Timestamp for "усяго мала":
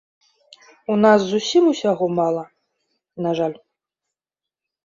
1.73-2.43